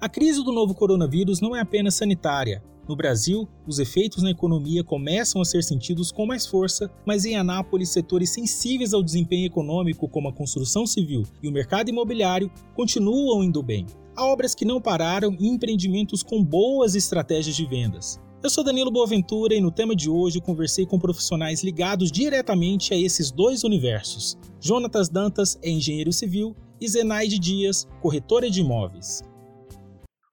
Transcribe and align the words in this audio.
A 0.00 0.08
crise 0.08 0.44
do 0.44 0.52
novo 0.52 0.76
coronavírus 0.76 1.40
não 1.40 1.56
é 1.56 1.60
apenas 1.60 1.94
sanitária. 1.94 2.62
No 2.88 2.94
Brasil, 2.94 3.48
os 3.66 3.80
efeitos 3.80 4.22
na 4.22 4.30
economia 4.30 4.84
começam 4.84 5.42
a 5.42 5.44
ser 5.44 5.64
sentidos 5.64 6.12
com 6.12 6.24
mais 6.24 6.46
força, 6.46 6.88
mas 7.04 7.24
em 7.24 7.34
Anápolis, 7.34 7.88
setores 7.88 8.30
sensíveis 8.30 8.94
ao 8.94 9.02
desempenho 9.02 9.46
econômico, 9.46 10.08
como 10.08 10.28
a 10.28 10.32
construção 10.32 10.86
civil 10.86 11.24
e 11.42 11.48
o 11.48 11.52
mercado 11.52 11.88
imobiliário, 11.88 12.48
continuam 12.76 13.42
indo 13.42 13.60
bem. 13.60 13.86
Há 14.14 14.24
obras 14.24 14.54
que 14.54 14.64
não 14.64 14.80
pararam 14.80 15.36
e 15.36 15.48
empreendimentos 15.48 16.22
com 16.22 16.44
boas 16.44 16.94
estratégias 16.94 17.56
de 17.56 17.66
vendas. 17.66 18.20
Eu 18.40 18.50
sou 18.50 18.62
Danilo 18.62 18.92
Boaventura 18.92 19.52
e 19.56 19.60
no 19.60 19.72
tema 19.72 19.96
de 19.96 20.08
hoje 20.08 20.40
conversei 20.40 20.86
com 20.86 20.96
profissionais 20.96 21.64
ligados 21.64 22.12
diretamente 22.12 22.94
a 22.94 22.96
esses 22.96 23.32
dois 23.32 23.64
universos. 23.64 24.38
Jonatas 24.60 25.08
Dantas 25.08 25.58
é 25.60 25.68
engenheiro 25.68 26.12
civil 26.12 26.54
e 26.80 26.86
Zenaide 26.86 27.36
Dias, 27.36 27.88
corretora 28.00 28.48
de 28.48 28.60
imóveis. 28.60 29.24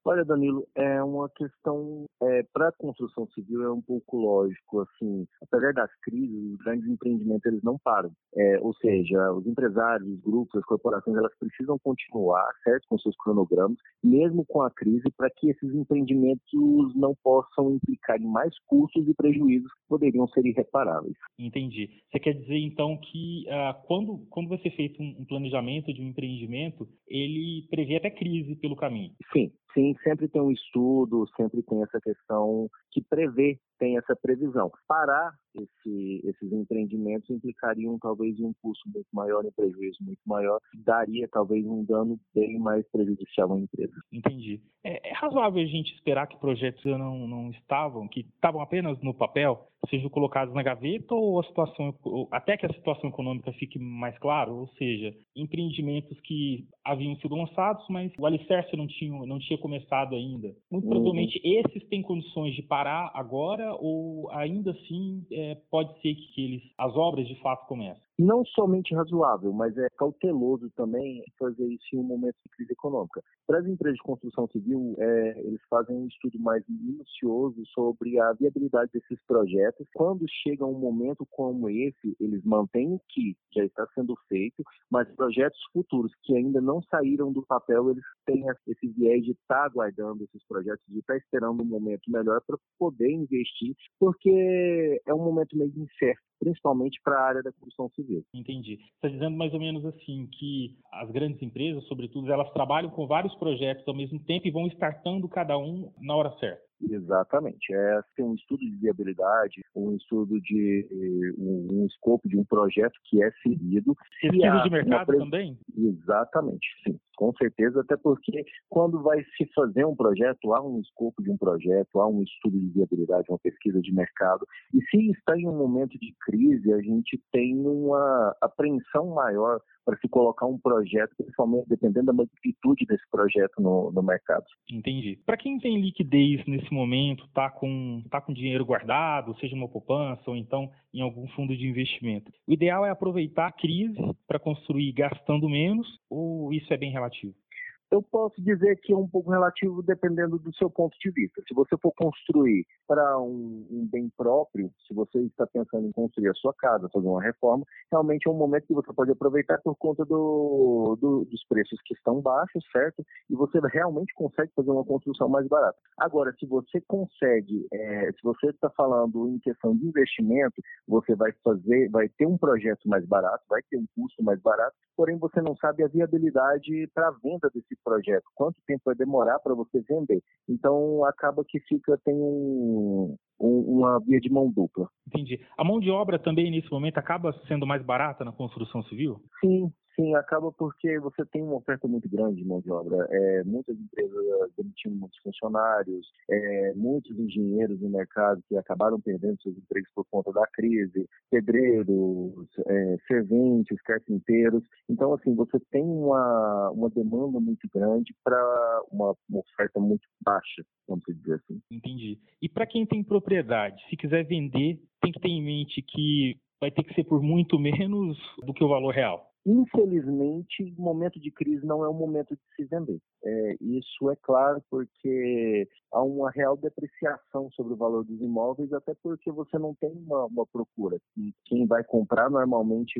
Olha, 0.08 0.24
Danilo, 0.24 0.68
é 0.76 1.02
uma 1.02 1.28
questão 1.28 2.04
é, 2.22 2.44
para 2.52 2.68
a 2.68 2.72
construção 2.72 3.26
civil 3.34 3.64
é 3.64 3.72
um 3.72 3.82
pouco 3.82 4.16
lógico, 4.16 4.82
assim, 4.82 5.26
apesar 5.56 5.72
das 5.72 5.90
crises, 6.02 6.52
os 6.52 6.56
grandes 6.58 6.88
empreendimentos 6.88 7.44
eles 7.46 7.62
não 7.62 7.78
param. 7.78 8.10
É, 8.34 8.58
ou 8.60 8.74
seja, 8.74 9.32
os 9.32 9.46
empresários, 9.46 10.08
os 10.08 10.20
grupos, 10.20 10.58
as 10.58 10.64
corporações, 10.64 11.16
elas 11.16 11.36
precisam 11.38 11.78
continuar, 11.78 12.48
certo, 12.62 12.86
com 12.88 12.98
seus 12.98 13.16
cronogramas, 13.16 13.78
mesmo 14.02 14.44
com 14.46 14.62
a 14.62 14.70
crise, 14.70 15.10
para 15.16 15.30
que 15.30 15.50
esses 15.50 15.74
empreendimentos 15.74 16.94
não 16.94 17.14
possam 17.22 17.72
implicar 17.72 18.20
em 18.20 18.26
mais 18.26 18.52
custos 18.66 19.08
e 19.08 19.14
prejuízos 19.14 19.72
que 19.72 19.88
poderiam 19.88 20.28
ser 20.28 20.44
irreparáveis. 20.44 21.16
Entendi. 21.38 21.88
Você 22.10 22.18
quer 22.18 22.34
dizer 22.34 22.58
então 22.58 22.98
que 22.98 23.48
ah, 23.48 23.74
quando 23.86 24.26
quando 24.30 24.48
vai 24.48 24.58
ser 24.58 24.70
feito 24.70 25.02
um 25.02 25.24
planejamento 25.24 25.92
de 25.92 26.02
um 26.02 26.08
empreendimento, 26.08 26.88
ele 27.06 27.66
prevê 27.70 27.96
até 27.96 28.10
crise 28.10 28.56
pelo 28.56 28.76
caminho? 28.76 29.12
Sim, 29.32 29.52
sim, 29.72 29.94
sempre 30.02 30.28
tem 30.28 30.40
um 30.40 30.50
estudo, 30.50 31.26
sempre 31.36 31.62
tem 31.62 31.82
essa 31.82 32.00
questão 32.00 32.68
que 32.90 33.02
prevê, 33.02 33.58
tem 33.78 33.96
essa 33.96 34.16
previsão. 34.16 34.70
Parar 34.88 35.32
esse, 35.62 36.20
esses 36.24 36.52
empreendimentos 36.52 37.28
implicariam 37.30 37.98
talvez 37.98 38.38
um 38.40 38.52
custo 38.62 38.88
muito 38.88 39.08
maior, 39.12 39.44
um 39.44 39.52
prejuízo 39.52 39.98
muito 40.02 40.20
maior, 40.26 40.58
daria 40.74 41.28
talvez 41.28 41.66
um 41.66 41.84
dano 41.84 42.18
bem 42.34 42.58
mais 42.58 42.86
prejudicial 42.90 43.52
à 43.52 43.58
empresa. 43.58 43.94
Entendi. 44.12 44.60
É, 44.84 45.10
é 45.10 45.12
razoável 45.14 45.62
a 45.62 45.66
gente 45.66 45.92
esperar 45.94 46.26
que 46.26 46.38
projetos 46.38 46.84
não, 46.84 47.26
não 47.26 47.50
estavam, 47.50 48.06
que 48.08 48.20
estavam 48.20 48.60
apenas 48.60 49.00
no 49.02 49.14
papel, 49.14 49.68
sejam 49.88 50.08
colocados 50.08 50.54
na 50.54 50.62
gaveta 50.62 51.14
ou 51.14 51.40
a 51.40 51.44
situação, 51.44 51.94
até 52.30 52.56
que 52.56 52.66
a 52.66 52.72
situação 52.72 53.10
econômica 53.10 53.52
fique 53.52 53.78
mais 53.78 54.18
clara, 54.18 54.50
ou 54.50 54.68
seja, 54.78 55.14
empreendimentos 55.34 56.18
que 56.20 56.66
haviam 56.84 57.16
sido 57.16 57.34
lançados, 57.34 57.84
mas 57.88 58.12
o 58.18 58.26
alicerce 58.26 58.76
não 58.76 58.86
tinha, 58.86 59.26
não 59.26 59.38
tinha 59.38 59.58
começado 59.58 60.14
ainda. 60.14 60.54
Muito 60.70 60.84
uhum. 60.84 60.90
provavelmente 60.90 61.40
esses 61.44 61.86
têm 61.88 62.02
condições 62.02 62.54
de 62.54 62.62
parar 62.62 63.10
agora 63.14 63.74
ou 63.74 64.30
ainda 64.32 64.70
assim 64.70 65.24
é, 65.32 65.56
pode 65.70 65.92
ser 66.00 66.14
que 66.14 66.44
eles, 66.44 66.62
as 66.78 66.94
obras 66.96 67.26
de 67.26 67.34
fato 67.36 67.66
comecem? 67.66 68.06
Não 68.18 68.46
somente 68.46 68.94
razoável, 68.94 69.52
mas 69.52 69.76
é 69.76 69.88
cauteloso 69.90 70.70
também 70.70 71.22
fazer 71.38 71.66
isso 71.66 71.84
em 71.92 71.98
um 71.98 72.02
momento 72.02 72.36
de 72.44 72.50
crise 72.50 72.72
econômica. 72.72 73.22
Para 73.46 73.58
as 73.58 73.66
empresas 73.66 73.98
de 73.98 74.02
construção 74.02 74.48
civil, 74.48 74.96
é, 74.98 75.40
eles 75.40 75.60
fazem 75.68 75.94
um 75.94 76.06
estudo 76.06 76.38
mais 76.40 76.64
minucioso 76.66 77.62
sobre 77.74 78.18
a 78.18 78.32
viabilidade 78.32 78.90
desses 78.92 79.22
projetos. 79.26 79.86
Quando 79.94 80.24
chega 80.42 80.64
um 80.64 80.78
momento 80.78 81.26
como 81.30 81.68
esse, 81.68 82.16
eles 82.18 82.42
mantêm 82.42 82.94
o 82.94 83.00
que 83.10 83.36
já 83.54 83.64
está 83.64 83.86
sendo 83.94 84.16
feito, 84.28 84.64
mas 84.90 85.06
projetos 85.14 85.60
futuros 85.70 86.12
que 86.22 86.34
ainda 86.34 86.60
não 86.60 86.82
saíram 86.84 87.30
do 87.30 87.44
papel, 87.46 87.90
eles 87.90 88.04
têm 88.24 88.44
esse 88.66 88.88
viés 88.88 89.24
de 89.24 89.32
estar 89.32 89.60
tá 89.60 89.64
aguardando 89.64 90.24
esses 90.24 90.42
projetos, 90.46 90.82
de 90.88 91.00
estar 91.00 91.14
tá 91.14 91.18
esperando 91.18 91.62
um 91.62 91.66
momento 91.66 92.10
melhor 92.10 92.40
para 92.46 92.56
poder 92.78 93.10
investir, 93.10 93.76
porque 93.98 95.00
é 95.06 95.12
um 95.12 95.22
momento 95.22 95.56
meio 95.56 95.72
incerto, 95.76 96.22
principalmente 96.40 96.98
para 97.04 97.18
a 97.18 97.26
área 97.26 97.42
da 97.42 97.52
construção 97.52 97.90
civil. 97.90 98.05
Entendi. 98.32 98.76
Você 98.76 98.84
está 98.94 99.08
dizendo 99.08 99.36
mais 99.36 99.52
ou 99.52 99.60
menos 99.60 99.84
assim 99.84 100.28
que 100.32 100.76
as 100.92 101.10
grandes 101.10 101.42
empresas, 101.42 101.84
sobretudo, 101.84 102.32
elas 102.32 102.50
trabalham 102.52 102.90
com 102.90 103.06
vários 103.06 103.34
projetos 103.36 103.86
ao 103.86 103.94
mesmo 103.94 104.18
tempo 104.20 104.46
e 104.46 104.50
vão 104.50 104.66
startando 104.68 105.28
cada 105.28 105.56
um 105.58 105.92
na 106.00 106.14
hora 106.14 106.30
certa. 106.38 106.66
Exatamente. 106.90 107.72
É 107.72 107.92
assim, 107.94 108.22
um 108.22 108.34
estudo 108.34 108.60
de 108.60 108.76
viabilidade, 108.76 109.62
um 109.74 109.96
estudo 109.96 110.40
de 110.40 111.34
um, 111.38 111.68
um 111.72 111.86
escopo 111.86 112.28
de 112.28 112.36
um 112.38 112.44
projeto 112.44 112.98
que 113.04 113.22
é 113.22 113.30
seguido. 113.42 113.96
Pesquisa 114.20 114.62
de 114.62 114.70
mercado 114.70 115.16
também? 115.16 115.58
Exatamente, 115.76 116.66
sim. 116.84 116.98
Com 117.16 117.32
certeza, 117.32 117.80
até 117.80 117.96
porque 117.96 118.44
quando 118.68 119.02
vai 119.02 119.24
se 119.36 119.46
fazer 119.54 119.84
um 119.84 119.96
projeto, 119.96 120.54
há 120.54 120.62
um 120.62 120.80
escopo 120.80 121.22
de 121.22 121.30
um 121.30 121.36
projeto, 121.36 121.98
há 122.00 122.06
um 122.06 122.22
estudo 122.22 122.60
de 122.60 122.68
viabilidade, 122.68 123.30
uma 123.30 123.38
pesquisa 123.38 123.80
de 123.80 123.92
mercado. 123.92 124.46
E 124.72 124.82
se 124.84 125.10
está 125.10 125.36
em 125.36 125.48
um 125.48 125.56
momento 125.56 125.98
de 125.98 126.14
crise, 126.20 126.72
a 126.72 126.80
gente 126.80 127.20
tem 127.32 127.56
uma 127.66 128.36
apreensão 128.40 129.14
maior 129.14 129.60
para 129.86 129.96
se 129.98 130.08
colocar 130.08 130.46
um 130.46 130.58
projeto, 130.58 131.14
principalmente 131.16 131.68
dependendo 131.68 132.06
da 132.06 132.12
magnitude 132.12 132.84
desse 132.86 133.08
projeto 133.08 133.62
no, 133.62 133.92
no 133.92 134.02
mercado. 134.02 134.44
Entendi. 134.68 135.16
Para 135.24 135.36
quem 135.36 135.60
tem 135.60 135.80
liquidez 135.80 136.44
nesse 136.44 136.74
momento, 136.74 137.24
está 137.24 137.48
com, 137.48 138.02
tá 138.10 138.20
com 138.20 138.34
dinheiro 138.34 138.66
guardado, 138.66 139.38
seja 139.38 139.54
uma 139.54 139.68
poupança 139.68 140.22
ou 140.26 140.36
então 140.36 140.68
em 140.92 141.00
algum 141.00 141.28
fundo 141.28 141.56
de 141.56 141.68
investimento, 141.68 142.32
o 142.48 142.52
ideal 142.52 142.84
é 142.84 142.90
aproveitar 142.90 143.46
a 143.46 143.52
crise 143.52 143.96
para 144.26 144.40
construir 144.40 144.90
gastando 144.92 145.48
menos 145.48 145.86
ou 146.10 146.52
isso 146.52 146.72
é 146.72 146.76
bem 146.76 146.90
relativo? 146.90 147.05
got 147.06 147.22
you. 147.22 147.45
Eu 147.90 148.02
posso 148.02 148.42
dizer 148.42 148.76
que 148.80 148.92
é 148.92 148.96
um 148.96 149.06
pouco 149.06 149.30
relativo 149.30 149.80
dependendo 149.80 150.38
do 150.38 150.52
seu 150.56 150.68
ponto 150.68 150.96
de 150.98 151.10
vista. 151.10 151.40
Se 151.46 151.54
você 151.54 151.76
for 151.80 151.92
construir 151.92 152.66
para 152.86 153.20
um, 153.20 153.64
um, 153.70 153.88
bem 153.90 154.10
próprio, 154.16 154.72
se 154.86 154.92
você 154.92 155.20
está 155.20 155.46
pensando 155.46 155.86
em 155.86 155.92
construir 155.92 156.28
a 156.28 156.34
sua 156.34 156.52
casa, 156.52 156.88
fazer 156.88 157.06
uma 157.06 157.22
reforma, 157.22 157.64
realmente 157.90 158.26
é 158.26 158.30
um 158.30 158.34
momento 158.34 158.66
que 158.66 158.74
você 158.74 158.92
pode 158.92 159.12
aproveitar 159.12 159.60
por 159.62 159.76
conta 159.76 160.04
do, 160.04 160.98
do, 161.00 161.24
dos 161.26 161.44
preços 161.46 161.80
que 161.84 161.94
estão 161.94 162.20
baixos, 162.20 162.64
certo? 162.72 163.04
E 163.30 163.36
você 163.36 163.60
realmente 163.72 164.12
consegue 164.14 164.50
fazer 164.54 164.70
uma 164.70 164.84
construção 164.84 165.28
mais 165.28 165.46
barata. 165.46 165.78
Agora, 165.96 166.34
se 166.40 166.46
você 166.46 166.80
consegue, 166.88 167.68
é, 167.72 168.10
se 168.10 168.22
você 168.22 168.48
está 168.48 168.68
falando 168.70 169.28
em 169.28 169.38
questão 169.38 169.76
de 169.76 169.86
investimento, 169.86 170.60
você 170.88 171.14
vai 171.14 171.30
fazer, 171.44 171.88
vai 171.90 172.08
ter 172.08 172.26
um 172.26 172.36
projeto 172.36 172.88
mais 172.88 173.06
barato, 173.06 173.44
vai 173.48 173.62
ter 173.70 173.78
um 173.78 173.86
custo 173.94 174.24
mais 174.24 174.40
barato, 174.40 174.74
porém 174.96 175.16
você 175.18 175.40
não 175.40 175.56
sabe 175.56 175.84
a 175.84 175.88
viabilidade 175.88 176.90
para 176.92 177.08
a 177.08 177.12
venda 177.22 177.48
desse 177.54 177.75
projeto, 177.84 178.24
quanto 178.34 178.60
tempo 178.66 178.82
vai 178.86 178.94
demorar 178.94 179.38
para 179.38 179.54
você 179.54 179.80
vender. 179.80 180.22
Então 180.48 181.04
acaba 181.04 181.44
que 181.46 181.60
fica 181.60 181.98
tem 182.04 182.14
um, 182.14 183.16
um, 183.40 183.60
uma 183.78 183.98
via 184.00 184.20
de 184.20 184.30
mão 184.30 184.50
dupla. 184.50 184.88
Entendi. 185.06 185.40
A 185.56 185.64
mão 185.64 185.80
de 185.80 185.90
obra 185.90 186.18
também 186.18 186.50
nesse 186.50 186.70
momento 186.70 186.98
acaba 186.98 187.32
sendo 187.46 187.66
mais 187.66 187.82
barata 187.82 188.24
na 188.24 188.32
construção 188.32 188.82
civil? 188.84 189.20
Sim, 189.40 189.70
Sim, 189.96 190.14
acaba 190.14 190.52
porque 190.52 190.98
você 190.98 191.24
tem 191.24 191.42
uma 191.42 191.56
oferta 191.56 191.88
muito 191.88 192.06
grande 192.06 192.36
de 192.36 192.44
mão 192.44 192.60
de 192.60 192.70
obra. 192.70 193.08
É, 193.10 193.42
muitas 193.44 193.74
empresas 193.78 194.52
demitindo 194.56 194.94
muitos 194.94 195.18
funcionários, 195.22 196.06
é, 196.28 196.74
muitos 196.74 197.18
engenheiros 197.18 197.80
no 197.80 197.88
mercado 197.88 198.42
que 198.46 198.56
acabaram 198.58 199.00
perdendo 199.00 199.40
seus 199.40 199.56
empregos 199.56 199.90
por 199.94 200.04
conta 200.10 200.30
da 200.32 200.46
crise, 200.48 201.08
pedreiros, 201.30 202.46
é, 202.66 202.96
serventes, 203.08 203.80
carpinteiros. 203.82 204.62
Então, 204.86 205.14
assim, 205.14 205.34
você 205.34 205.58
tem 205.70 205.82
uma, 205.82 206.70
uma 206.72 206.90
demanda 206.90 207.40
muito 207.40 207.66
grande 207.74 208.14
para 208.22 208.82
uma, 208.92 209.16
uma 209.30 209.40
oferta 209.40 209.80
muito 209.80 210.06
baixa, 210.22 210.62
vamos 210.86 211.04
dizer 211.08 211.36
assim. 211.36 211.60
Entendi. 211.70 212.18
E 212.42 212.50
para 212.50 212.66
quem 212.66 212.84
tem 212.84 213.02
propriedade, 213.02 213.82
se 213.88 213.96
quiser 213.96 214.24
vender, 214.24 214.78
tem 215.00 215.10
que 215.10 215.20
ter 215.20 215.28
em 215.28 215.42
mente 215.42 215.80
que 215.80 216.38
vai 216.60 216.70
ter 216.70 216.82
que 216.82 216.94
ser 216.94 217.04
por 217.04 217.22
muito 217.22 217.58
menos 217.58 218.18
do 218.44 218.52
que 218.52 218.62
o 218.62 218.68
valor 218.68 218.92
real. 218.92 219.35
Infelizmente, 219.46 220.74
momento 220.76 221.20
de 221.20 221.30
crise 221.30 221.64
não 221.64 221.84
é 221.84 221.88
o 221.88 221.94
momento 221.94 222.34
de 222.34 222.42
se 222.56 222.64
vender. 222.64 223.00
É, 223.24 223.56
isso 223.60 224.10
é 224.10 224.16
claro 224.16 224.60
porque 224.68 225.68
uma 226.06 226.30
real 226.30 226.56
depreciação 226.56 227.50
sobre 227.52 227.74
o 227.74 227.76
valor 227.76 228.04
dos 228.04 228.20
imóveis, 228.20 228.72
até 228.72 228.94
porque 229.02 229.30
você 229.30 229.58
não 229.58 229.74
tem 229.74 229.92
uma, 229.92 230.26
uma 230.26 230.46
procura. 230.46 230.98
E 231.16 231.32
quem 231.44 231.66
vai 231.66 231.82
comprar 231.84 232.30
normalmente, 232.30 232.98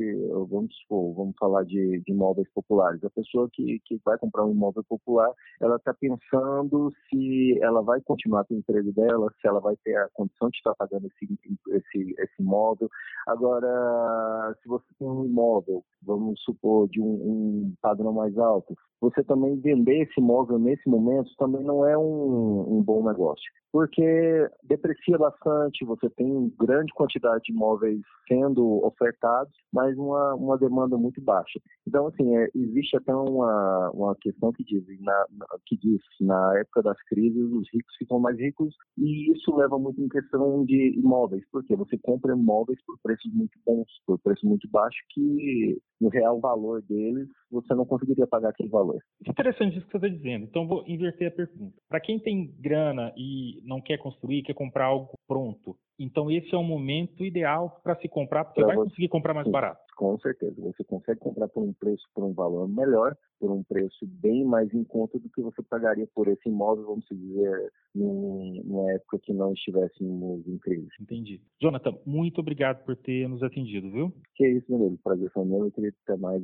vamos 0.49 0.75
vamos 0.89 1.35
falar 1.39 1.65
de, 1.65 2.03
de 2.05 2.13
imóveis 2.13 2.49
populares. 2.53 3.03
A 3.05 3.11
pessoa 3.11 3.49
que, 3.53 3.81
que 3.85 4.01
vai 4.05 4.19
comprar 4.19 4.45
um 4.45 4.53
imóvel 4.53 4.85
popular, 4.85 5.31
ela 5.61 5.77
está 5.77 5.95
pensando 5.95 6.93
se 7.09 7.59
ela 7.63 7.83
vai 7.83 8.01
continuar 8.01 8.45
com 8.45 8.55
o 8.55 8.59
emprego 8.59 8.93
dela, 8.93 9.33
se 9.41 9.47
ela 9.47 9.61
vai 9.61 9.77
ter 9.85 9.97
a 9.97 10.09
condição 10.15 10.49
de 10.49 10.57
estar 10.57 10.75
pagando 10.75 11.07
esse, 11.07 11.39
esse, 11.71 12.15
esse 12.19 12.43
imóvel. 12.43 12.89
Agora, 13.27 14.55
se 14.63 14.69
você 14.69 14.87
tem 14.99 15.09
um 15.09 15.25
imóvel, 15.25 15.85
vamos 16.03 16.41
supor, 16.43 16.89
de 16.89 17.01
um, 17.01 17.07
um 17.07 17.75
padrão 17.81 18.13
mais 18.13 18.37
alto, 18.39 18.75
você 19.01 19.23
também 19.23 19.61
vender 19.61 20.03
esse 20.03 20.19
imóvel 20.19 20.59
nesse 20.59 20.89
momento 20.89 21.31
também 21.37 21.63
não 21.63 21.87
é 21.87 21.97
um, 21.99 22.79
um 22.79 22.83
bom 22.83 22.96
negócio 23.05 23.45
porque 23.77 24.49
deprecia 24.63 25.19
bastante, 25.19 25.85
você 25.85 26.09
tem 26.09 26.51
grande 26.59 26.91
quantidade 26.95 27.43
de 27.45 27.53
imóveis 27.53 28.01
sendo 28.27 28.83
ofertados, 28.83 29.53
mas 29.71 29.95
uma, 29.99 30.35
uma 30.35 30.57
demanda 30.57 30.97
muito 30.97 31.21
baixa. 31.21 31.61
Então, 31.87 32.07
assim, 32.07 32.37
é, 32.39 32.49
existe 32.55 32.97
até 32.97 33.15
uma, 33.15 33.91
uma 33.93 34.17
questão 34.17 34.51
que 34.51 34.65
diz, 34.65 34.83
na, 35.01 35.27
que 35.67 35.77
diz, 35.77 36.01
na 36.23 36.59
época 36.59 36.85
das 36.85 36.97
crises, 37.03 37.53
os 37.53 37.69
ricos 37.71 37.95
ficam 37.99 38.19
mais 38.19 38.39
ricos, 38.39 38.75
e 38.97 39.31
isso 39.31 39.55
leva 39.55 39.79
muito 39.79 40.01
em 40.01 40.09
questão 40.09 40.65
de 40.65 40.99
imóveis, 40.99 41.45
porque 41.53 41.77
você 41.77 41.99
compra 41.99 42.35
imóveis 42.35 42.79
por 42.87 42.99
preços 43.03 43.31
muito 43.35 43.59
bons, 43.67 43.87
por 44.07 44.19
preço 44.21 44.47
muito 44.47 44.67
baixo, 44.71 44.97
que 45.11 45.79
no 46.01 46.09
real 46.09 46.41
valor 46.41 46.83
deles, 46.83 47.29
você 47.51 47.75
não 47.75 47.85
conseguiria 47.85 48.27
pagar 48.27 48.51
aquele 48.51 48.69
valor. 48.69 48.99
Interessante 49.27 49.77
isso 49.77 49.87
que 49.87 49.93
você 49.93 50.07
está 50.07 50.09
dizendo. 50.09 50.45
Então, 50.45 50.67
vou 50.67 50.85
inverter 50.87 51.29
a 51.29 51.31
pergunta. 51.31 51.75
Para 51.89 52.01
quem 52.01 52.19
tem 52.19 52.55
grana 52.59 52.86
e 53.17 53.61
não 53.65 53.81
quer 53.81 53.99
construir, 53.99 54.43
quer 54.43 54.55
comprar 54.55 54.87
algo 54.87 55.19
pronto, 55.27 55.77
então 55.99 56.31
esse 56.31 56.55
é 56.55 56.59
o 56.59 56.63
momento 56.63 57.25
ideal 57.25 57.81
para 57.83 57.97
se 57.97 58.09
comprar, 58.09 58.45
porque 58.45 58.61
pra 58.61 58.69
vai 58.69 58.77
você... 58.77 58.91
conseguir 58.91 59.09
comprar 59.09 59.33
mais 59.33 59.47
Sim, 59.47 59.53
barato. 59.53 59.81
Com 59.97 60.19
certeza. 60.19 60.55
Você 60.61 60.85
consegue 60.85 61.19
comprar 61.19 61.49
por 61.49 61.63
um 61.63 61.73
preço, 61.73 62.05
por 62.15 62.23
um 62.23 62.35
valor 62.35 62.69
melhor, 62.69 63.17
por 63.41 63.51
um 63.51 63.63
preço 63.63 64.07
bem 64.07 64.45
mais 64.45 64.73
em 64.75 64.85
conta 64.85 65.19
do 65.19 65.31
que 65.31 65.41
você 65.41 65.63
pagaria 65.63 66.07
por 66.15 66.29
esse 66.29 66.49
imóvel, 66.49 66.85
vamos 66.85 67.07
dizer, 67.11 67.73
numa 67.95 68.93
época 68.93 69.19
que 69.21 69.33
não 69.33 69.55
estivéssemos 69.55 70.47
em 70.47 70.59
crise. 70.59 70.89
Entendi. 71.01 71.41
Jonathan, 71.61 71.97
muito 72.05 72.41
obrigado 72.41 72.85
por 72.85 72.95
ter 72.95 73.27
nos 73.27 73.43
atendido, 73.43 73.91
viu? 73.91 74.13
Que 74.35 74.45
é 74.45 74.51
isso, 74.51 74.67
meu 74.69 74.79
amigo. 74.87 74.99
Prazer 75.03 75.31
foi 75.33 75.45
meu. 75.47 75.65
Eu 75.65 75.73
queria 75.73 75.93
ter 76.07 76.19
mais. 76.19 76.43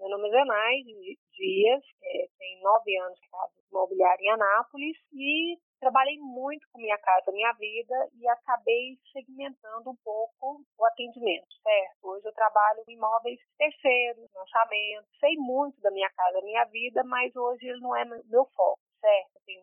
Meu 0.00 0.10
nome 0.10 0.28
é 0.28 0.30
Zenais 0.32 1.21
Dias, 1.32 1.82
é, 2.02 2.28
tem 2.38 2.62
nove 2.62 2.96
anos 2.98 3.18
de 3.18 3.28
casa 3.28 3.52
imobiliária 3.70 4.22
em 4.22 4.30
Anápolis 4.30 4.96
e 5.12 5.58
trabalhei 5.80 6.18
muito 6.18 6.66
com 6.70 6.80
minha 6.80 6.98
casa, 6.98 7.32
minha 7.32 7.52
vida 7.54 8.08
e 8.14 8.28
acabei 8.28 8.98
segmentando 9.12 9.90
um 9.90 9.96
pouco 10.04 10.62
o 10.78 10.86
atendimento, 10.86 11.48
certo? 11.62 11.96
Hoje 12.02 12.26
eu 12.26 12.32
trabalho 12.34 12.84
em 12.88 12.94
imóveis 12.94 13.40
terceiros, 13.58 14.30
lançamento, 14.34 15.08
sei 15.18 15.36
muito 15.36 15.80
da 15.80 15.90
minha 15.90 16.10
casa, 16.10 16.40
minha 16.42 16.64
vida, 16.66 17.02
mas 17.04 17.34
hoje 17.34 17.66
ele 17.66 17.80
não 17.80 17.96
é 17.96 18.04
meu 18.04 18.44
foco 18.54 18.78
certo? 19.02 19.42
Tem 19.44 19.58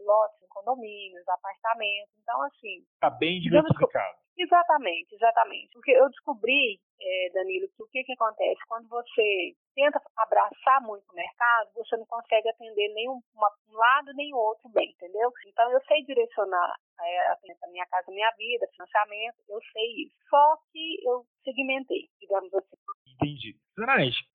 lotes 0.00 0.42
em 0.42 0.48
condomínios, 0.48 1.28
apartamentos, 1.28 2.14
então 2.22 2.42
assim. 2.44 2.82
Está 2.94 3.10
bem 3.10 3.38
diversificado. 3.38 4.16
Exatamente, 4.38 5.14
exatamente. 5.14 5.72
Porque 5.72 5.90
eu 5.90 6.08
descobri, 6.08 6.78
é, 7.00 7.30
Danilo, 7.34 7.68
que 7.76 7.82
o 7.82 7.88
que, 7.88 8.04
que 8.04 8.12
acontece? 8.12 8.60
Quando 8.68 8.88
você 8.88 9.52
tenta 9.74 10.00
abraçar 10.16 10.80
muito 10.82 11.04
o 11.10 11.14
mercado, 11.14 11.70
você 11.74 11.96
não 11.96 12.06
consegue 12.06 12.48
atender 12.48 12.94
nenhum 12.94 13.20
uma, 13.34 13.50
um 13.68 13.76
lado 13.76 14.12
nem 14.14 14.32
o 14.32 14.38
outro 14.38 14.68
bem, 14.68 14.90
entendeu? 14.90 15.32
Então 15.46 15.70
eu 15.72 15.80
sei 15.86 16.04
direcionar 16.04 16.76
é, 17.00 17.32
a 17.32 17.68
minha 17.72 17.86
casa, 17.86 18.12
minha 18.12 18.30
vida, 18.38 18.68
financiamento, 18.72 19.36
eu 19.48 19.58
sei 19.72 20.06
isso. 20.06 20.14
Só 20.30 20.56
que 20.72 20.98
eu 21.02 21.24
segmentei, 21.42 22.08
digamos 22.20 22.54
assim. 22.54 22.76
Entendi. 23.20 23.56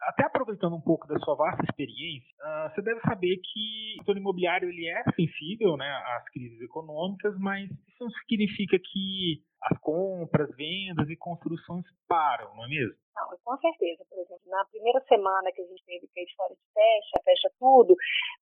Até 0.02 0.26
aproveitando 0.26 0.76
um 0.76 0.82
pouco 0.82 1.08
da 1.08 1.20
sua 1.20 1.36
vasta 1.36 1.64
experiência, 1.64 2.30
uh, 2.42 2.70
você 2.70 2.82
deve 2.82 3.00
saber 3.02 3.38
que 3.38 3.96
o 3.96 4.00
setor 4.00 4.18
imobiliário 4.18 4.70
ele 4.70 4.88
é 4.88 5.04
sensível 5.16 5.76
né, 5.76 5.90
às 6.18 6.30
crises 6.30 6.62
econômicas, 6.62 7.38
mas 7.40 7.70
isso 7.70 7.98
não 8.04 8.10
significa 8.12 8.78
que 8.80 9.42
as 9.64 9.80
compras, 9.80 10.50
vendas 10.56 11.10
e 11.10 11.16
construções 11.16 11.86
param, 12.08 12.54
não 12.56 12.66
é 12.66 12.68
mesmo? 12.68 13.04
Não, 13.16 13.30
com 13.46 13.58
certeza. 13.58 14.04
Por 14.10 14.20
exemplo, 14.20 14.42
na 14.48 14.66
primeira 14.66 15.00
semana 15.02 15.52
que 15.52 15.62
a 15.62 15.66
gente 15.66 15.84
teve 15.86 16.08
que 16.08 16.20
a 16.20 16.24
história 16.24 16.56
de 16.56 16.74
fecha, 16.74 17.24
fecha 17.24 17.50
tudo, 17.60 17.96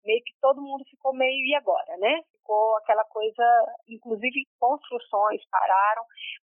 meio 0.06 0.24
que 0.24 0.34
todo 0.40 0.62
mundo 0.62 0.86
ficou 0.90 1.14
meio 1.14 1.46
e 1.46 1.56
agora, 1.56 1.98
né? 1.98 2.22
Ficou 2.32 2.78
aquela 2.78 3.04
coisa, 3.06 3.44
inclusive 3.88 4.48
construções 4.60 5.42
pararam, 5.50 6.04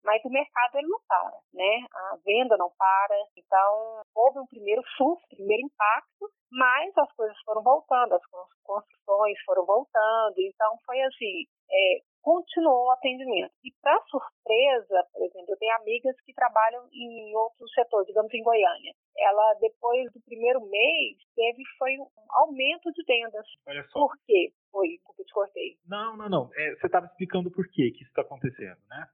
mas 0.04 0.22
o 0.24 0.30
mercado 0.30 0.76
ele 0.76 0.88
não 0.88 1.00
para, 1.08 1.38
né? 1.54 1.86
A 1.92 2.16
venda 2.24 2.56
não 2.56 2.70
para. 2.78 3.16
Então, 3.36 4.02
houve 4.14 4.38
um 4.38 4.46
primeiro 4.46 4.82
susto, 4.96 5.26
primeiro 5.28 5.64
impacto, 5.64 6.30
mas 6.52 6.96
as 6.98 7.12
coisas 7.12 7.36
foram 7.44 7.62
voltando, 7.62 8.14
as 8.14 8.26
construções 8.62 9.40
foram 9.46 9.64
voltando. 9.64 10.34
Então, 10.38 10.76
foi 10.84 11.00
assim, 11.02 11.44
é, 11.70 12.00
continuou 12.22 12.86
o 12.86 12.90
atendimento. 12.90 13.52
E 13.64 13.72
para 13.82 14.00
surpresa, 14.50 15.06
por 15.12 15.24
exemplo, 15.24 15.46
eu 15.54 15.56
tenho 15.56 15.74
amigas 15.76 16.20
que 16.22 16.34
trabalham 16.34 16.88
em 16.92 17.34
outro 17.36 17.68
setor, 17.68 18.04
digamos 18.04 18.32
em 18.34 18.42
Goiânia. 18.42 18.92
Ela, 19.16 19.54
depois 19.60 20.12
do 20.12 20.20
primeiro 20.22 20.60
mês, 20.66 21.16
teve 21.34 21.62
foi 21.78 21.96
um 21.98 22.06
aumento 22.30 22.90
de 22.92 23.04
vendas. 23.04 23.46
Olha 23.66 23.84
só. 23.84 24.00
Por 24.00 24.16
quê? 24.26 24.52
Foi, 24.70 24.88
porque 25.04 25.22
eu 25.22 25.26
te 25.26 25.32
cortei. 25.32 25.76
Não, 25.86 26.16
não, 26.16 26.28
não. 26.28 26.50
É, 26.54 26.74
você 26.74 26.86
estava 26.86 27.06
explicando 27.06 27.50
por 27.50 27.66
quê 27.68 27.90
que 27.90 28.02
isso 28.02 28.10
está 28.10 28.22
acontecendo, 28.22 28.78
né? 28.88 29.06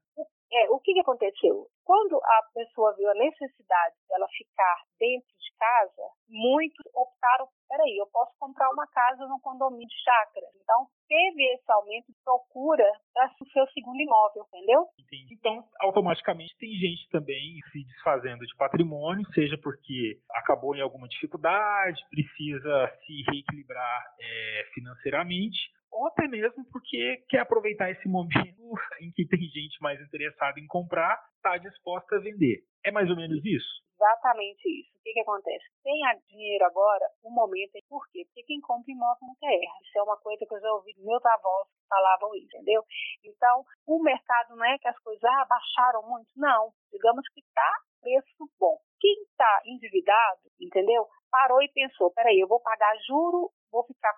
É, 0.52 0.70
o 0.70 0.78
que, 0.78 0.92
que 0.94 1.00
aconteceu? 1.00 1.66
Quando 1.84 2.16
a 2.16 2.40
pessoa 2.54 2.94
viu 2.96 3.10
a 3.10 3.14
necessidade 3.14 3.96
dela 4.08 4.26
ficar 4.36 4.76
dentro 4.98 5.28
de 5.28 5.50
casa, 5.58 6.02
muitos 6.28 6.86
optaram, 6.94 7.48
peraí, 7.68 7.96
eu 7.96 8.06
posso 8.12 8.32
comprar 8.38 8.70
uma 8.70 8.86
casa 8.88 9.26
no 9.26 9.40
condomínio 9.40 9.86
de 9.86 10.02
chácara. 10.02 10.46
Então, 10.62 10.86
teve 11.08 11.42
esse 11.54 11.70
aumento 11.72 12.06
de 12.06 12.18
procura 12.24 12.90
para 13.12 13.30
o 13.40 13.50
seu 13.50 13.66
segundo 13.68 14.00
imóvel, 14.00 14.44
entendeu? 14.48 14.86
Entendi. 14.98 15.34
Então, 15.34 15.64
automaticamente 15.80 16.56
tem 16.58 16.70
gente 16.72 17.08
também 17.10 17.60
se 17.72 17.84
desfazendo 17.84 18.46
de 18.46 18.56
patrimônio, 18.56 19.26
seja 19.32 19.58
porque 19.58 20.18
acabou 20.32 20.74
em 20.76 20.80
alguma 20.80 21.08
dificuldade, 21.08 22.00
precisa 22.10 22.92
se 23.04 23.22
reequilibrar 23.30 24.04
é, 24.20 24.64
financeiramente, 24.74 25.58
ou 25.90 26.06
até 26.08 26.28
mesmo 26.28 26.64
porque 26.70 27.24
quer 27.28 27.40
aproveitar 27.40 27.90
esse 27.90 28.08
momento 28.08 28.36
em 29.00 29.10
que 29.12 29.26
tem 29.26 29.40
gente 29.40 29.80
mais 29.80 30.00
interessada 30.00 30.58
em 30.60 30.66
comprar, 30.66 31.18
está 31.36 31.56
disposta 31.58 32.16
a 32.16 32.20
vender. 32.20 32.62
É 32.84 32.90
mais 32.90 33.08
ou 33.10 33.16
menos 33.16 33.44
isso? 33.44 33.86
Exatamente 33.96 34.68
isso. 34.68 34.92
O 34.98 35.02
que, 35.02 35.12
que 35.12 35.20
acontece? 35.20 35.64
Tem 35.82 35.94
dinheiro 36.28 36.64
agora, 36.66 37.06
o 37.24 37.30
momento 37.30 37.76
é 37.76 37.80
por 37.88 38.04
quê? 38.10 38.24
Porque 38.26 38.42
quem 38.44 38.60
compra 38.60 38.92
imóvel 38.92 39.26
nunca 39.26 39.46
erra. 39.46 39.78
Isso 39.82 39.98
é 39.98 40.02
uma 40.02 40.18
coisa 40.18 40.44
que 40.46 40.54
eu 40.54 40.60
já 40.60 40.72
ouvi 40.72 40.92
meus 40.98 41.24
avós 41.24 41.66
falavam 41.88 42.34
isso, 42.34 42.54
entendeu? 42.56 42.82
Então, 43.24 43.64
o 43.86 44.02
mercado 44.02 44.54
não 44.54 44.64
é 44.66 44.78
que 44.78 44.88
as 44.88 44.98
coisas 44.98 45.24
ah, 45.24 46.02
muito. 46.04 46.28
Não. 46.36 46.72
Digamos 46.92 47.26
que 47.32 47.40
está 47.40 47.72
preço 48.02 48.50
bom. 48.60 48.76
Quem 49.00 49.22
está 49.22 49.62
endividado, 49.64 50.42
entendeu? 50.60 51.06
Parou 51.30 51.62
e 51.62 51.68
pensou, 51.72 52.12
peraí, 52.12 52.38
eu 52.38 52.48
vou 52.48 52.60
pagar 52.60 52.94
juro 53.06 53.50
vou 53.76 53.84
ficar 53.84 54.14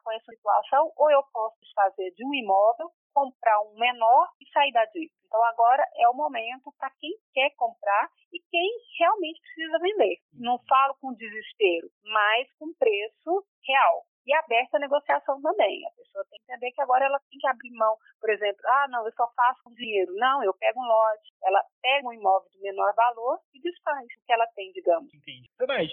situação 0.48 0.90
ou 0.96 1.10
eu 1.10 1.22
posso 1.32 1.56
desfazer 1.60 2.10
de 2.14 2.24
um 2.24 2.34
imóvel, 2.34 2.90
comprar 3.12 3.60
um 3.62 3.74
menor 3.74 4.28
e 4.40 4.50
sair 4.50 4.72
da 4.72 4.84
dívida. 4.86 5.12
Então 5.26 5.44
agora 5.44 5.84
é 5.96 6.08
o 6.08 6.14
momento 6.14 6.72
para 6.78 6.90
quem 6.98 7.12
quer 7.34 7.50
comprar 7.56 8.08
e 8.32 8.40
quem 8.50 8.70
realmente 8.98 9.40
precisa 9.40 9.78
vender. 9.78 10.16
Não 10.32 10.58
falo 10.68 10.96
com 11.00 11.14
desespero, 11.14 11.88
mas 12.02 12.48
com 12.58 12.72
preço 12.74 13.44
real. 13.66 14.04
E 14.26 14.34
aberta 14.34 14.76
a 14.76 14.80
negociação 14.80 15.40
também. 15.40 15.86
A 15.86 15.90
pessoa 15.96 16.24
tem 16.30 16.38
que 16.38 16.52
entender 16.52 16.72
que 16.72 16.82
agora 16.82 17.06
ela 17.06 17.18
tem 17.30 17.38
que 17.38 17.46
abrir 17.46 17.70
mão, 17.72 17.96
por 18.20 18.28
exemplo, 18.28 18.60
ah, 18.66 18.86
não, 18.90 19.06
eu 19.06 19.12
só 19.12 19.26
faço 19.34 19.62
com 19.64 19.72
dinheiro. 19.72 20.12
Não, 20.16 20.44
eu 20.44 20.52
pego 20.54 20.80
um 20.80 20.86
lote, 20.86 21.32
ela 21.42 21.64
pega 21.80 22.08
um 22.08 22.12
imóvel 22.12 22.48
de 22.50 22.60
menor 22.60 22.94
valor 22.94 23.38
e 23.54 23.60
desfaz 23.60 24.04
o 24.04 24.26
que 24.26 24.32
ela 24.32 24.46
tem, 24.54 24.70
digamos. 24.72 25.08
Entendi. 25.14 25.48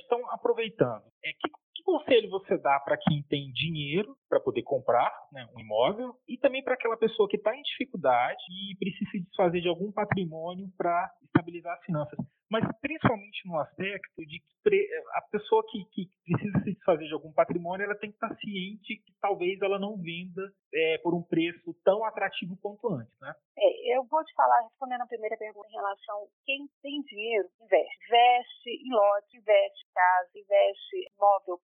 Então, 0.05 0.19
aproveitando, 0.31 1.03
é 1.23 1.31
que 1.31 1.49
conselho 1.85 2.29
você 2.29 2.57
dá 2.57 2.79
para 2.79 2.97
quem 2.97 3.23
tem 3.23 3.51
dinheiro 3.51 4.17
para 4.27 4.39
poder 4.39 4.63
comprar 4.63 5.13
né, 5.31 5.47
um 5.55 5.59
imóvel 5.59 6.15
e 6.27 6.37
também 6.37 6.63
para 6.63 6.73
aquela 6.73 6.97
pessoa 6.97 7.29
que 7.29 7.37
está 7.37 7.55
em 7.55 7.61
dificuldade 7.61 8.43
e 8.49 8.75
precisa 8.77 9.09
se 9.11 9.19
desfazer 9.21 9.61
de 9.61 9.69
algum 9.69 9.91
patrimônio 9.91 10.67
para 10.75 11.11
estabilizar 11.23 11.73
as 11.77 11.85
finanças? 11.85 12.17
Mas 12.49 12.63
principalmente 12.79 13.47
no 13.47 13.59
aspecto 13.59 14.25
de 14.25 14.39
que 14.39 14.89
a 15.13 15.21
pessoa 15.31 15.63
que, 15.69 15.83
que, 15.85 16.09
precisa 16.23 16.59
se 16.59 16.73
desfazer 16.73 17.07
de 17.07 17.13
algum 17.13 17.31
patrimônio, 17.33 17.85
ela 17.85 17.97
tem 17.97 18.09
que 18.11 18.15
estar 18.15 18.35
ciente 18.37 18.97
que 18.97 19.13
talvez 19.19 19.59
ela 19.61 19.79
não 19.79 19.97
venda 19.97 20.41
é, 20.73 20.97
por 20.99 21.13
um 21.13 21.23
preço 21.23 21.73
tão 21.83 22.03
atrativo 22.05 22.57
quanto 22.61 22.87
antes, 22.93 23.13
né? 23.19 23.33
É, 23.57 23.97
eu 23.97 24.03
vou 24.05 24.23
te 24.23 24.33
falar, 24.33 24.61
respondendo 24.61 25.01
a 25.01 25.07
primeira 25.07 25.37
pergunta 25.37 25.67
em 25.69 25.75
relação 25.75 26.27
quem 26.45 26.67
tem 26.81 27.01
dinheiro, 27.01 27.47
investe. 27.61 28.05
Investe 28.05 28.69
em 28.69 28.93
lote, 28.93 29.37
investe 29.37 29.85
em 29.85 29.93
casa, 29.93 30.29
investe 30.35 30.95
em 30.97 31.07
imóvel 31.17 31.59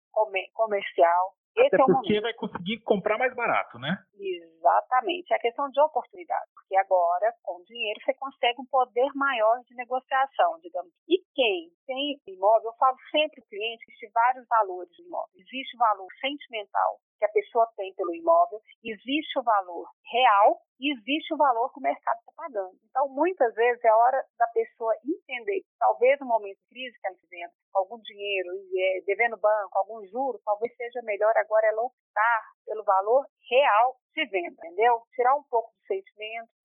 comercial. 0.53 1.33
Esse 1.55 1.75
Até 1.75 1.83
é 1.83 1.85
porque 1.85 2.21
vai 2.21 2.33
conseguir 2.33 2.79
comprar 2.81 3.17
mais 3.17 3.33
barato, 3.35 3.79
né? 3.79 3.97
Exatamente. 4.13 5.33
É 5.33 5.39
questão 5.39 5.69
de 5.69 5.81
oportunidade. 5.81 6.51
Porque 6.67 6.75
agora, 6.75 7.33
com 7.43 7.63
dinheiro, 7.63 7.97
você 8.03 8.13
consegue 8.15 8.59
um 8.59 8.65
poder 8.65 9.07
maior 9.15 9.63
de 9.63 9.73
negociação, 9.75 10.59
digamos. 10.59 10.91
E 11.07 11.23
quem 11.33 11.71
tem 11.85 12.19
imóvel, 12.27 12.71
eu 12.71 12.77
falo 12.77 12.97
sempre 13.09 13.39
para 13.39 13.45
o 13.45 13.49
cliente 13.49 13.85
que 13.85 13.91
existe 13.93 14.11
vários 14.13 14.45
valores 14.49 14.91
do 14.97 15.03
imóvel. 15.03 15.31
Existe 15.35 15.77
o 15.77 15.79
valor 15.79 16.07
sentimental 16.19 16.99
que 17.17 17.25
a 17.25 17.29
pessoa 17.29 17.67
tem 17.75 17.93
pelo 17.95 18.13
imóvel, 18.13 18.59
existe 18.83 19.39
o 19.39 19.43
valor 19.43 19.89
real 20.11 20.61
e 20.79 20.93
existe 20.93 21.33
o 21.33 21.37
valor 21.37 21.71
que 21.73 21.79
o 21.79 21.83
mercado 21.83 22.19
está 22.19 22.31
pagando. 22.35 22.77
Então, 22.89 23.09
muitas 23.09 23.53
vezes 23.55 23.83
é 23.83 23.91
hora 23.91 24.23
da 24.37 24.47
pessoa 24.47 24.93
entender 25.03 25.61
que 25.61 25.73
talvez 25.79 26.19
no 26.19 26.27
momento 26.27 26.57
de 26.57 26.69
crise 26.69 26.99
que 26.99 27.07
ela 27.07 27.15
está 27.15 27.27
vivendo, 27.27 27.51
algum 27.73 27.99
dinheiro, 28.01 28.49
é, 28.77 29.01
devendo 29.05 29.37
banco, 29.37 29.77
algum 29.77 30.05
juro, 30.07 30.39
talvez 30.45 30.75
seja 30.75 31.01
melhor 31.03 31.35
agora 31.37 31.67
ela 31.67 31.81
optar 31.81 32.41
pelo 32.65 32.83
valor 32.83 33.25
real 33.49 33.95
de 34.13 34.25
venda, 34.27 34.49
entendeu? 34.49 35.01
Tirar 35.15 35.35
um 35.35 35.43
pouco 35.49 35.71
do 35.71 35.87
sentimento, 35.87 36.49
é, 36.49 36.56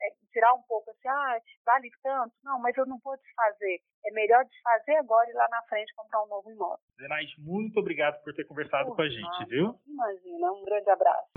tirar 0.42 0.54
um 0.54 0.62
pouco 0.62 0.90
assim, 0.90 1.08
ah, 1.08 1.38
vale 1.64 1.88
tanto, 2.02 2.32
não, 2.42 2.60
mas 2.60 2.76
eu 2.76 2.84
não 2.84 2.98
vou 3.04 3.16
desfazer. 3.16 3.80
É 4.04 4.10
melhor 4.12 4.44
desfazer 4.44 4.96
agora 4.96 5.30
e 5.30 5.34
lá 5.34 5.46
na 5.48 5.62
frente 5.68 5.94
comprar 5.94 6.24
um 6.24 6.28
novo 6.28 6.50
imóvel. 6.50 6.78
Zenaide, 7.00 7.32
muito 7.38 7.78
obrigado 7.78 8.20
por 8.24 8.34
ter 8.34 8.44
conversado 8.44 8.92
com 8.92 9.02
a 9.02 9.08
gente, 9.08 9.44
viu? 9.48 9.78
Imagina, 9.86 10.52
um 10.52 10.64
grande 10.64 10.90
abraço. 10.90 11.28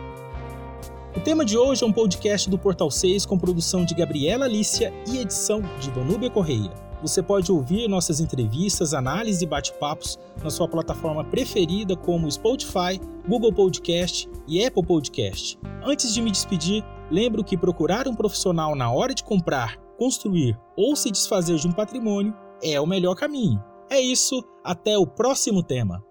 O 1.15 1.24
tema 1.24 1.45
de 1.45 1.55
hoje 1.55 1.83
é 1.83 1.88
um 1.88 1.93
podcast 1.93 2.50
do 2.50 2.57
Portal 2.57 2.89
6 2.89 3.25
com 3.27 3.38
produção 3.38 3.85
de 3.85 3.93
Gabriela 3.93 4.45
Alicia 4.45 4.91
e 5.07 5.21
edição 5.21 5.62
de 5.79 5.91
Danúbia 5.91 6.29
Correia. 6.29 6.71
Você 7.01 7.21
pode 7.21 7.51
ouvir 7.51 7.88
nossas 7.88 8.19
entrevistas, 8.19 8.93
análises 8.93 9.41
e 9.41 9.45
bate-papos 9.45 10.17
na 10.43 10.50
sua 10.50 10.67
plataforma 10.67 11.24
preferida 11.24 11.95
como 11.95 12.31
Spotify, 12.31 13.00
Google 13.27 13.53
Podcast 13.53 14.27
e 14.47 14.65
Apple 14.65 14.83
Podcast. 14.83 15.59
Antes 15.83 16.13
de 16.13 16.21
me 16.21 16.31
despedir, 16.31 16.83
lembro 17.09 17.43
que 17.43 17.57
procurar 17.57 18.07
um 18.07 18.15
profissional 18.15 18.75
na 18.75 18.91
hora 18.91 19.13
de 19.13 19.24
comprar, 19.24 19.77
construir 19.97 20.57
ou 20.77 20.95
se 20.95 21.12
desfazer 21.12 21.57
de 21.57 21.67
um 21.67 21.71
patrimônio 21.71 22.33
é 22.62 22.79
o 22.79 22.85
melhor 22.85 23.15
caminho. 23.15 23.63
É 23.89 24.00
isso, 24.00 24.43
até 24.63 24.97
o 24.97 25.07
próximo 25.07 25.63
tema. 25.63 26.03